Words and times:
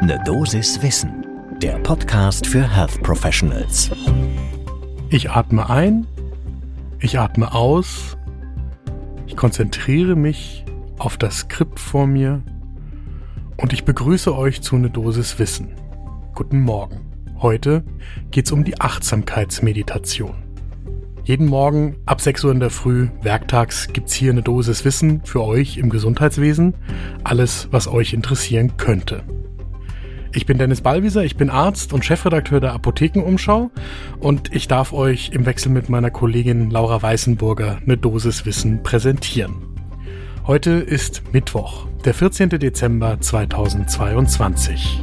Ne 0.00 0.16
Dosis 0.24 0.80
Wissen, 0.80 1.26
der 1.60 1.76
Podcast 1.80 2.46
für 2.46 2.62
Health 2.62 3.02
Professionals. 3.02 3.90
Ich 5.10 5.30
atme 5.30 5.68
ein, 5.68 6.06
ich 7.00 7.18
atme 7.18 7.52
aus, 7.52 8.16
ich 9.26 9.36
konzentriere 9.36 10.14
mich 10.14 10.64
auf 10.98 11.16
das 11.16 11.38
Skript 11.38 11.80
vor 11.80 12.06
mir 12.06 12.42
und 13.56 13.72
ich 13.72 13.84
begrüße 13.84 14.34
euch 14.36 14.62
zu 14.62 14.76
Ne 14.76 14.88
Dosis 14.88 15.40
Wissen. 15.40 15.74
Guten 16.32 16.60
Morgen. 16.60 17.00
Heute 17.40 17.82
geht's 18.30 18.52
um 18.52 18.62
die 18.62 18.80
Achtsamkeitsmeditation. 18.80 20.36
Jeden 21.24 21.46
Morgen 21.46 21.96
ab 22.06 22.20
6 22.20 22.44
Uhr 22.44 22.52
in 22.52 22.60
der 22.60 22.70
Früh, 22.70 23.08
werktags, 23.22 23.88
gibt's 23.92 24.14
hier 24.14 24.30
eine 24.30 24.42
Dosis 24.42 24.84
Wissen 24.84 25.22
für 25.24 25.42
euch 25.42 25.76
im 25.76 25.90
Gesundheitswesen. 25.90 26.74
Alles, 27.24 27.66
was 27.72 27.88
euch 27.88 28.12
interessieren 28.12 28.76
könnte. 28.76 29.24
Ich 30.32 30.44
bin 30.44 30.58
Dennis 30.58 30.82
Ballwieser, 30.82 31.24
ich 31.24 31.36
bin 31.36 31.48
Arzt 31.48 31.92
und 31.92 32.04
Chefredakteur 32.04 32.60
der 32.60 32.72
Apothekenumschau 32.74 33.70
und 34.20 34.54
ich 34.54 34.68
darf 34.68 34.92
euch 34.92 35.30
im 35.32 35.46
Wechsel 35.46 35.72
mit 35.72 35.88
meiner 35.88 36.10
Kollegin 36.10 36.70
Laura 36.70 37.00
Weißenburger 37.00 37.78
eine 37.84 37.96
Dosis 37.96 38.44
Wissen 38.44 38.82
präsentieren. 38.82 39.56
Heute 40.46 40.72
ist 40.72 41.22
Mittwoch, 41.32 41.86
der 42.04 42.14
14. 42.14 42.50
Dezember 42.50 43.20
2022. 43.20 45.00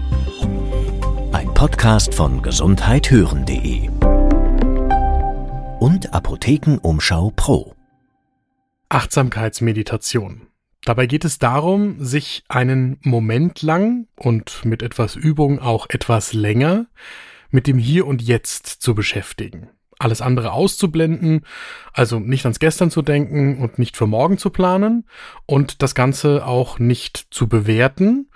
Ein 1.31 1.53
Podcast 1.53 2.13
von 2.13 2.41
gesundheithören.de 2.41 3.89
und 5.79 6.13
Apothekenumschau 6.13 7.31
Pro. 7.35 7.73
Achtsamkeitsmeditation. 8.89 10.47
Dabei 10.85 11.07
geht 11.07 11.25
es 11.25 11.39
darum, 11.39 11.95
sich 11.99 12.43
einen 12.47 12.99
Moment 13.01 13.63
lang 13.63 14.07
und 14.15 14.63
mit 14.65 14.83
etwas 14.83 15.15
Übung 15.15 15.59
auch 15.59 15.87
etwas 15.89 16.33
länger 16.33 16.85
mit 17.49 17.65
dem 17.65 17.79
Hier 17.79 18.05
und 18.05 18.21
Jetzt 18.21 18.67
zu 18.67 18.93
beschäftigen. 18.93 19.69
Alles 19.97 20.21
andere 20.21 20.51
auszublenden, 20.51 21.41
also 21.91 22.19
nicht 22.19 22.45
ans 22.45 22.59
Gestern 22.59 22.91
zu 22.91 23.01
denken 23.01 23.57
und 23.57 23.79
nicht 23.79 23.97
für 23.97 24.05
morgen 24.05 24.37
zu 24.37 24.51
planen 24.51 25.07
und 25.47 25.81
das 25.81 25.95
Ganze 25.95 26.45
auch 26.45 26.77
nicht 26.77 27.27
zu 27.31 27.47
bewerten, 27.47 28.29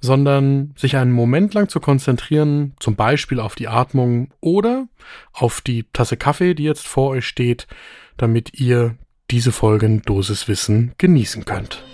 sondern 0.00 0.72
sich 0.76 0.96
einen 0.96 1.12
Moment 1.12 1.52
lang 1.52 1.68
zu 1.68 1.80
konzentrieren, 1.80 2.74
zum 2.80 2.96
Beispiel 2.96 3.40
auf 3.40 3.56
die 3.56 3.68
Atmung 3.68 4.32
oder 4.40 4.88
auf 5.32 5.60
die 5.60 5.84
Tasse 5.92 6.16
Kaffee, 6.16 6.54
die 6.54 6.64
jetzt 6.64 6.86
vor 6.86 7.10
euch 7.10 7.26
steht, 7.26 7.66
damit 8.16 8.58
ihr 8.58 8.96
diese 9.30 9.52
Folgen 9.52 10.02
Dosiswissen 10.02 10.94
genießen 10.98 11.44
könnt. 11.44 11.84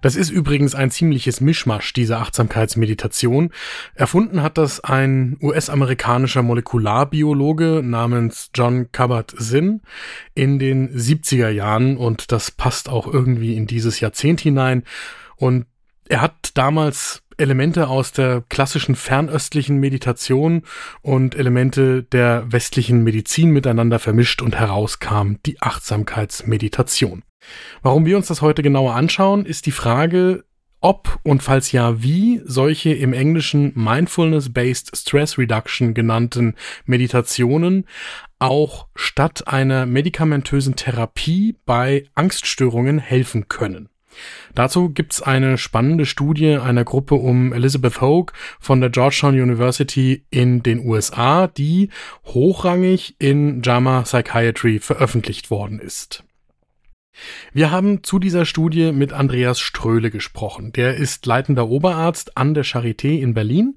Das 0.00 0.14
ist 0.14 0.30
übrigens 0.30 0.74
ein 0.74 0.90
ziemliches 0.90 1.40
Mischmasch, 1.40 1.92
diese 1.92 2.18
Achtsamkeitsmeditation. 2.18 3.50
Erfunden 3.94 4.42
hat 4.42 4.56
das 4.56 4.80
ein 4.80 5.36
US-amerikanischer 5.42 6.42
Molekularbiologe 6.42 7.82
namens 7.82 8.50
John 8.54 8.92
Kabat-Zinn 8.92 9.82
in 10.34 10.58
den 10.58 10.96
70er 10.96 11.48
Jahren 11.48 11.96
und 11.96 12.30
das 12.30 12.52
passt 12.52 12.88
auch 12.88 13.12
irgendwie 13.12 13.56
in 13.56 13.66
dieses 13.66 13.98
Jahrzehnt 13.98 14.40
hinein. 14.40 14.84
Und 15.36 15.66
er 16.08 16.20
hat 16.20 16.52
damals 16.54 17.22
Elemente 17.36 17.88
aus 17.88 18.12
der 18.12 18.42
klassischen 18.48 18.94
fernöstlichen 18.94 19.78
Meditation 19.78 20.62
und 21.02 21.34
Elemente 21.34 22.02
der 22.02 22.44
westlichen 22.50 23.04
Medizin 23.04 23.50
miteinander 23.50 23.98
vermischt 23.98 24.42
und 24.42 24.56
herauskam 24.56 25.34
die 25.46 25.60
Achtsamkeitsmeditation. 25.60 27.22
Warum 27.82 28.06
wir 28.06 28.16
uns 28.16 28.26
das 28.26 28.42
heute 28.42 28.62
genauer 28.62 28.94
anschauen, 28.94 29.46
ist 29.46 29.66
die 29.66 29.72
Frage, 29.72 30.44
ob 30.80 31.18
und 31.24 31.42
falls 31.42 31.72
ja 31.72 32.02
wie 32.02 32.40
solche 32.44 32.92
im 32.92 33.12
Englischen 33.12 33.72
Mindfulness-Based 33.74 34.96
Stress 34.96 35.38
Reduction 35.38 35.94
genannten 35.94 36.54
Meditationen 36.84 37.86
auch 38.38 38.86
statt 38.94 39.48
einer 39.48 39.86
medikamentösen 39.86 40.76
Therapie 40.76 41.56
bei 41.66 42.04
Angststörungen 42.14 42.98
helfen 42.98 43.48
können. 43.48 43.88
Dazu 44.54 44.90
gibt's 44.90 45.22
eine 45.22 45.58
spannende 45.58 46.06
Studie 46.06 46.56
einer 46.56 46.84
Gruppe 46.84 47.14
um 47.14 47.52
Elizabeth 47.52 48.00
Hogue 48.00 48.32
von 48.58 48.80
der 48.80 48.90
Georgetown 48.90 49.40
University 49.40 50.24
in 50.30 50.62
den 50.62 50.84
USA, 50.84 51.46
die 51.46 51.90
hochrangig 52.24 53.16
in 53.18 53.62
JAMA 53.62 54.02
Psychiatry 54.02 54.80
veröffentlicht 54.80 55.50
worden 55.50 55.78
ist. 55.78 56.24
Wir 57.52 57.70
haben 57.70 58.02
zu 58.02 58.18
dieser 58.18 58.44
Studie 58.44 58.92
mit 58.92 59.12
Andreas 59.12 59.60
Ströhle 59.60 60.10
gesprochen. 60.10 60.72
Der 60.72 60.96
ist 60.96 61.26
leitender 61.26 61.68
Oberarzt 61.68 62.36
an 62.36 62.54
der 62.54 62.64
Charité 62.64 63.18
in 63.20 63.34
Berlin 63.34 63.76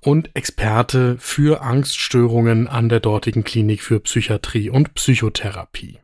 und 0.00 0.34
Experte 0.34 1.16
für 1.18 1.62
Angststörungen 1.62 2.68
an 2.68 2.88
der 2.88 3.00
dortigen 3.00 3.44
Klinik 3.44 3.82
für 3.82 4.00
Psychiatrie 4.00 4.70
und 4.70 4.94
Psychotherapie. 4.94 5.98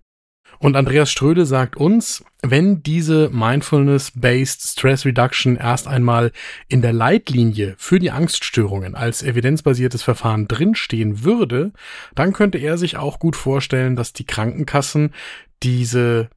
Und 0.65 0.77
Andreas 0.77 1.11
Ströde 1.11 1.45
sagt 1.45 1.77
uns, 1.77 2.25
wenn 2.41 2.83
diese 2.83 3.29
Mindfulness-Based 3.29 4.63
Stress 4.63 5.05
Reduction 5.05 5.57
erst 5.57 5.87
einmal 5.87 6.33
in 6.69 6.81
der 6.81 6.95
Leitlinie 6.95 7.75
für 7.77 7.99
die 7.99 8.11
Angststörungen 8.11 8.95
als 8.95 9.23
evidenzbasiertes 9.23 10.03
Verfahren 10.03 10.49
drinstehen 10.49 11.23
würde, 11.23 11.73
dann 12.15 12.33
könnte 12.33 12.57
er 12.57 12.79
sich 12.79 12.97
auch 12.97 13.19
gut 13.19 13.37
vorstellen, 13.37 13.95
dass 13.95 14.15
die 14.15 14.25
Krankenkassen 14.25 15.13
diese 15.63 16.31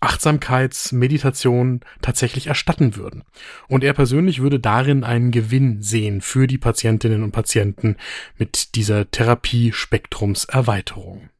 Achtsamkeitsmeditation 0.00 1.80
tatsächlich 2.02 2.46
erstatten 2.46 2.96
würden. 2.96 3.24
Und 3.68 3.84
er 3.84 3.92
persönlich 3.92 4.40
würde 4.40 4.60
darin 4.60 5.04
einen 5.04 5.30
Gewinn 5.30 5.82
sehen 5.82 6.20
für 6.20 6.46
die 6.46 6.58
Patientinnen 6.58 7.22
und 7.22 7.32
Patienten 7.32 7.96
mit 8.36 8.74
dieser 8.74 9.10
Therapiespektrumserweiterung. 9.10 11.30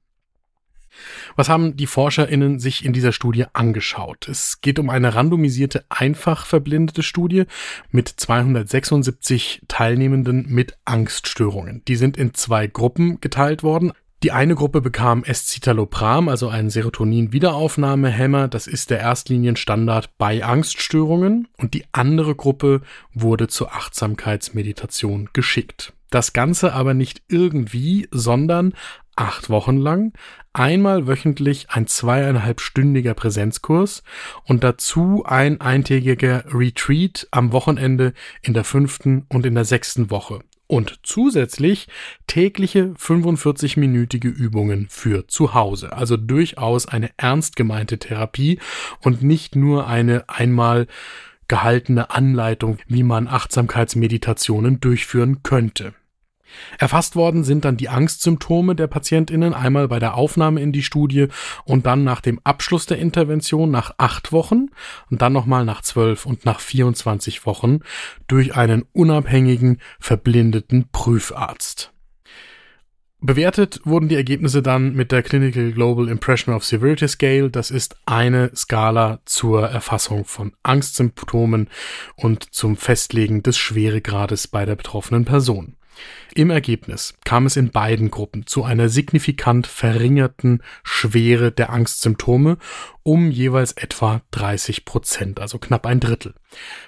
Was 1.37 1.49
haben 1.49 1.77
die 1.77 1.87
ForscherInnen 1.87 2.59
sich 2.59 2.85
in 2.85 2.93
dieser 2.93 3.13
Studie 3.13 3.47
angeschaut? 3.53 4.29
Es 4.29 4.61
geht 4.61 4.79
um 4.79 4.91
eine 4.91 5.15
randomisierte, 5.15 5.85
einfach 5.89 6.47
verblindete 6.47 7.03
Studie 7.03 7.45
mit 7.91 8.09
276 8.09 9.63
Teilnehmenden 9.69 10.47
mit 10.49 10.77
Angststörungen. 10.85 11.83
Die 11.87 11.97
sind 11.97 12.17
in 12.17 12.35
zwei 12.35 12.67
Gruppen 12.67 13.21
geteilt 13.21 13.63
worden. 13.63 13.93
Die 14.25 14.33
eine 14.33 14.57
Gruppe 14.57 14.81
bekam 14.81 15.23
Escitalopram, 15.23 16.29
also 16.29 16.49
einen 16.49 16.71
Serotonin-Wiederaufnahmehemmer. 16.71 18.49
Das 18.49 18.67
ist 18.67 18.91
der 18.91 18.99
Erstlinienstandard 18.99 20.19
bei 20.19 20.45
Angststörungen. 20.45 21.47
Und 21.57 21.75
die 21.75 21.85
andere 21.93 22.35
Gruppe 22.35 22.81
wurde 23.13 23.47
zur 23.47 23.73
Achtsamkeitsmeditation 23.73 25.29
geschickt. 25.33 25.93
Das 26.11 26.33
Ganze 26.33 26.73
aber 26.73 26.95
nicht 26.95 27.23
irgendwie, 27.29 28.09
sondern 28.11 28.73
acht 29.15 29.51
Wochen 29.51 29.77
lang, 29.77 30.13
einmal 30.53 31.07
wöchentlich 31.07 31.71
ein 31.71 31.87
zweieinhalbstündiger 31.87 33.15
Präsenzkurs 33.15 34.03
und 34.45 34.65
dazu 34.65 35.25
ein 35.27 35.61
eintägiger 35.61 36.45
Retreat 36.53 37.29
am 37.31 37.53
Wochenende 37.53 38.15
in 38.43 38.55
der 38.55 38.65
fünften 38.65 39.27
und 39.29 39.45
in 39.45 39.55
der 39.55 39.65
sechsten 39.65 40.11
Woche 40.11 40.41
und 40.69 41.01
zusätzlich 41.03 41.89
tägliche 42.29 42.95
45-minütige 42.99 44.29
Übungen 44.29 44.87
für 44.89 45.27
zu 45.27 45.55
Hause. 45.55 45.93
Also 45.93 46.17
durchaus 46.17 46.87
eine 46.87 47.11
ernst 47.17 47.57
gemeinte 47.57 47.99
Therapie 47.99 48.61
und 49.03 49.23
nicht 49.23 49.57
nur 49.57 49.89
eine 49.89 50.29
einmal 50.29 50.87
gehaltene 51.49 52.11
Anleitung, 52.11 52.79
wie 52.87 53.03
man 53.03 53.27
Achtsamkeitsmeditationen 53.27 54.79
durchführen 54.81 55.43
könnte. 55.43 55.95
Erfasst 56.79 57.17
worden 57.17 57.45
sind 57.45 57.65
dann 57.65 57.77
die 57.77 57.89
Angstsymptome 57.89 58.75
der 58.75 58.87
Patientinnen 58.87 59.55
einmal 59.55 59.89
bei 59.89 59.99
der 59.99 60.15
Aufnahme 60.15 60.61
in 60.61 60.73
die 60.73 60.83
Studie 60.83 61.29
und 61.65 61.87
dann 61.87 62.05
nach 62.05 62.21
dem 62.21 62.41
Abschluss 62.45 62.87
der 62.87 62.99
Intervention 62.99 63.71
nach 63.71 63.95
acht 63.99 64.33
Wochen 64.33 64.67
und 65.11 65.23
dann 65.23 65.33
nochmal 65.33 65.65
nach 65.65 65.83
zwölf 65.83 66.27
und 66.27 66.45
nach 66.45 66.61
24 66.61 67.47
Wochen 67.47 67.81
durch 68.27 68.55
einen 68.57 68.85
unabhängigen, 68.93 69.79
verblindeten 69.99 70.89
Prüfarzt. 70.93 71.93
Bewertet 73.21 73.81
wurden 73.83 74.09
die 74.09 74.15
Ergebnisse 74.15 74.63
dann 74.63 74.95
mit 74.95 75.11
der 75.11 75.25
Clinical 75.25 75.73
Global 75.73 76.09
Impression 76.09 76.55
of 76.55 76.65
Severity 76.65 77.09
Scale. 77.09 77.51
Das 77.51 77.73
ist 77.73 77.97
eine 78.07 78.53
Skala 78.55 79.19
zur 79.25 79.69
Erfassung 79.69 80.25
von 80.25 80.53
Angstsymptomen 80.63 81.69
und 82.15 82.55
zum 82.55 82.77
Festlegen 82.77 83.43
des 83.43 83.59
Schweregrades 83.59 84.47
bei 84.47 84.65
der 84.65 84.77
betroffenen 84.77 85.25
Person. 85.25 85.78
Im 86.35 86.51
Ergebnis 86.51 87.15
kam 87.25 87.47
es 87.47 87.57
in 87.57 87.71
beiden 87.71 88.11
Gruppen 88.11 88.47
zu 88.47 88.65
einer 88.65 88.89
signifikant 88.89 89.67
verringerten 89.67 90.63
Schwere 90.83 91.53
der 91.53 91.71
Angstsymptome 91.71 92.59
um 93.03 93.31
jeweils 93.31 93.73
etwa 93.73 94.23
30 94.33 94.85
Prozent, 94.85 95.41
also 95.41 95.59
knapp 95.59 95.87
ein 95.87 96.01
Drittel. 96.01 96.35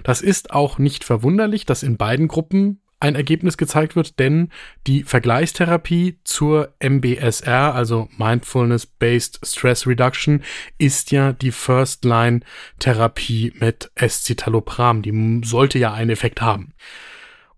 Das 0.03 0.21
ist 0.21 0.53
auch 0.53 0.79
nicht 0.79 1.05
verwunderlich, 1.05 1.67
dass 1.67 1.83
in 1.83 1.97
beiden 1.97 2.29
Gruppen 2.29 2.81
ein 3.01 3.15
Ergebnis 3.15 3.57
gezeigt 3.57 3.97
wird, 3.97 4.19
denn 4.19 4.51
die 4.87 5.05
Vergleichstherapie 5.05 6.19
zur 6.23 6.75
MBSR, 6.81 7.75
also 7.75 8.11
Mindfulness-Based 8.19 9.41
Stress 9.43 9.87
Reduction, 9.87 10.43
ist 10.77 11.11
ja 11.11 11.33
die 11.33 11.51
First-Line-Therapie 11.51 13.55
mit 13.59 13.91
Escitalopram. 13.95 15.01
Die 15.01 15.41
sollte 15.45 15.79
ja 15.79 15.95
einen 15.95 16.11
Effekt 16.11 16.43
haben. 16.43 16.75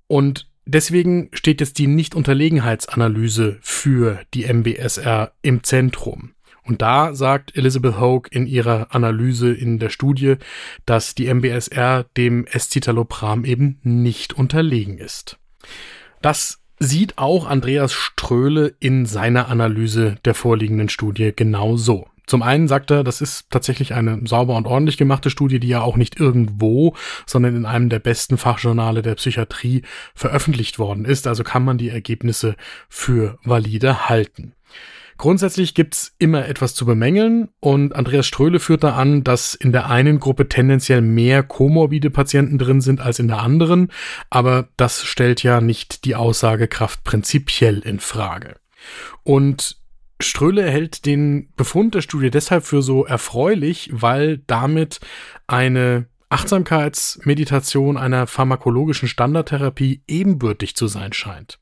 Und 0.07 0.47
deswegen 0.65 1.29
steht 1.33 1.61
jetzt 1.61 1.79
die 1.79 1.87
Nicht-Unterlegenheitsanalyse 1.87 3.59
für 3.61 4.21
die 4.35 4.45
MBSR 4.53 5.33
im 5.43 5.63
Zentrum. 5.63 6.35
Und 6.65 6.81
da 6.81 7.15
sagt 7.15 7.57
Elizabeth 7.57 7.99
Hogue 7.99 8.31
in 8.31 8.47
ihrer 8.47 8.95
Analyse 8.95 9.53
in 9.53 9.79
der 9.79 9.91
Studie, 9.91 10.37
dass 10.87 11.15
die 11.15 11.33
MBSR 11.33 12.05
dem 12.17 12.47
Escitalopram 12.47 13.45
eben 13.45 13.81
nicht 13.83 14.33
unterlegen 14.33 14.99
ist. 14.99 15.39
Das 16.21 16.61
sieht 16.79 17.19
auch 17.19 17.47
Andreas 17.47 17.93
Ströhle 17.93 18.75
in 18.79 19.07
seiner 19.07 19.49
Analyse 19.49 20.17
der 20.25 20.35
vorliegenden 20.35 20.89
Studie 20.89 21.33
genau 21.35 21.77
so. 21.77 22.07
Zum 22.33 22.41
einen 22.41 22.67
sagt 22.67 22.91
er, 22.91 23.05
das 23.05 23.21
ist 23.21 23.51
tatsächlich 23.51 23.93
eine 23.93 24.19
sauber 24.25 24.57
und 24.57 24.67
ordentlich 24.67 24.97
gemachte 24.97 25.29
Studie, 25.29 25.61
die 25.61 25.69
ja 25.69 25.83
auch 25.83 25.99
nicht 25.99 26.19
irgendwo, 26.19 26.97
sondern 27.27 27.55
in 27.55 27.67
einem 27.67 27.91
der 27.91 27.99
besten 27.99 28.39
Fachjournale 28.39 29.03
der 29.03 29.17
Psychiatrie 29.17 29.83
veröffentlicht 30.15 30.79
worden 30.79 31.05
ist. 31.05 31.27
Also 31.27 31.45
kann 31.45 31.63
man 31.63 31.77
die 31.77 31.91
Ergebnisse 31.91 32.57
für 32.89 33.39
valide 33.45 34.09
halten. 34.09 34.55
Grundsätzlich 35.19 35.75
gibt's 35.75 36.15
immer 36.19 36.49
etwas 36.49 36.75
zu 36.75 36.87
bemängeln 36.87 37.51
und 37.61 37.95
Andreas 37.95 38.27
Ströhle 38.27 38.61
führt 38.61 38.83
da 38.83 38.95
an, 38.95 39.25
dass 39.25 39.55
in 39.55 39.71
der 39.71 39.91
einen 39.91 40.19
Gruppe 40.19 40.49
tendenziell 40.49 41.03
mehr 41.03 41.43
komorbide 41.43 42.09
Patienten 42.09 42.57
drin 42.57 42.81
sind 42.81 43.03
als 43.03 43.19
in 43.19 43.29
der 43.29 43.41
anderen, 43.41 43.93
aber 44.31 44.71
das 44.79 45.05
stellt 45.05 45.43
ja 45.43 45.61
nicht 45.61 46.07
die 46.07 46.15
Aussagekraft 46.15 47.05
prinzipiell 47.05 47.81
in 47.81 48.01
Frage. 48.01 48.57
Und 49.23 49.82
Ströhle 50.23 50.69
hält 50.69 51.07
den 51.07 51.53
Befund 51.57 51.95
der 51.95 52.03
Studie 52.03 52.31
deshalb 52.31 52.65
für 52.65 52.83
so 52.83 53.05
erfreulich, 53.05 53.91
weil 53.93 54.39
damit 54.47 55.01
eine 55.47 56.07
Achtsamkeitsmeditation 56.33 57.97
einer 57.99 58.27
pharmakologischen 58.27 59.07
Standardtherapie 59.07 60.01
ebenbürtig 60.09 60.75
zu 60.75 60.87
sein 60.87 61.13
scheint. 61.13 61.59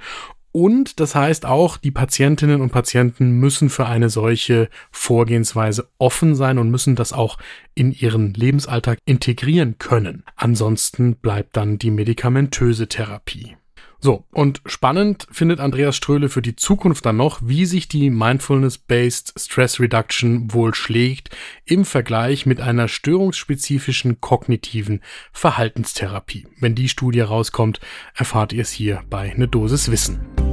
und 0.56 1.00
das 1.00 1.14
heißt 1.14 1.44
auch, 1.44 1.76
die 1.76 1.91
Patientinnen 1.91 2.62
und 2.62 2.73
Patienten 2.73 3.32
müssen 3.32 3.69
für 3.69 3.85
eine 3.85 4.08
solche 4.08 4.70
Vorgehensweise 4.91 5.91
offen 5.99 6.35
sein 6.35 6.56
und 6.56 6.70
müssen 6.70 6.97
das 6.97 7.12
auch 7.12 7.37
in 7.75 7.93
ihren 7.93 8.32
Lebensalltag 8.32 8.99
integrieren 9.05 9.76
können. 9.76 10.25
Ansonsten 10.35 11.17
bleibt 11.17 11.58
dann 11.58 11.76
die 11.76 11.91
medikamentöse 11.91 12.88
Therapie. 12.88 13.55
So, 13.99 14.25
und 14.32 14.62
spannend 14.64 15.26
findet 15.31 15.61
Andreas 15.61 15.94
Ströhle 15.94 16.31
für 16.31 16.41
die 16.41 16.56
Zukunft 16.56 17.05
dann 17.05 17.19
noch, 17.19 17.41
wie 17.43 17.67
sich 17.67 17.87
die 17.88 18.09
Mindfulness-Based 18.09 19.35
Stress 19.38 19.79
Reduction 19.79 20.55
wohl 20.55 20.75
schlägt 20.75 21.37
im 21.67 21.85
Vergleich 21.85 22.47
mit 22.47 22.62
einer 22.62 22.88
störungsspezifischen 22.88 24.23
kognitiven 24.23 25.02
Verhaltenstherapie. 25.32 26.47
Wenn 26.61 26.75
die 26.75 26.88
Studie 26.88 27.20
rauskommt, 27.20 27.81
erfahrt 28.14 28.55
ihr 28.55 28.62
es 28.62 28.70
hier 28.70 29.02
bei 29.11 29.35
Ne 29.37 29.49
Dosis 29.49 29.91
Wissen. 29.91 30.45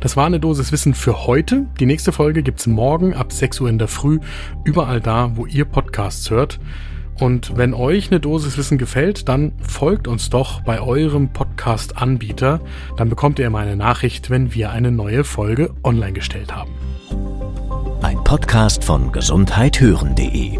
Das 0.00 0.16
war 0.16 0.26
eine 0.26 0.40
Dosis 0.40 0.70
Wissen 0.70 0.94
für 0.94 1.26
heute. 1.26 1.66
Die 1.80 1.86
nächste 1.86 2.12
Folge 2.12 2.42
gibt's 2.42 2.66
morgen 2.66 3.14
ab 3.14 3.32
6 3.32 3.60
Uhr 3.60 3.68
in 3.68 3.78
der 3.78 3.88
Früh, 3.88 4.20
überall 4.64 5.00
da, 5.00 5.36
wo 5.36 5.46
ihr 5.46 5.64
Podcasts 5.64 6.30
hört. 6.30 6.60
Und 7.20 7.56
wenn 7.56 7.74
euch 7.74 8.10
eine 8.10 8.20
Dosis 8.20 8.56
Wissen 8.56 8.78
gefällt, 8.78 9.28
dann 9.28 9.52
folgt 9.60 10.06
uns 10.06 10.30
doch 10.30 10.60
bei 10.60 10.80
eurem 10.80 11.32
Podcast-Anbieter. 11.32 12.60
Dann 12.96 13.08
bekommt 13.08 13.40
ihr 13.40 13.46
immer 13.46 13.58
eine 13.58 13.76
Nachricht, 13.76 14.30
wenn 14.30 14.54
wir 14.54 14.70
eine 14.70 14.92
neue 14.92 15.24
Folge 15.24 15.74
online 15.82 16.12
gestellt 16.12 16.54
haben. 16.54 16.70
Ein 18.02 18.22
Podcast 18.22 18.84
von 18.84 19.10
gesundheithören.de 19.10 20.58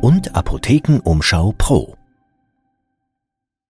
und 0.00 0.34
Apothekenumschau 0.34 1.52
Pro. 1.58 1.96